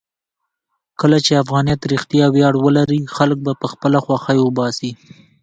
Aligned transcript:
کله 1.01 1.17
چې 1.25 1.33
افغانیت 1.43 1.81
رښتیا 1.93 2.25
ویاړ 2.31 2.53
ولري، 2.65 3.01
خلک 3.15 3.37
به 3.45 3.67
خپله 3.73 3.97
خوښۍ 4.05 4.37
وباسي. 4.41 4.91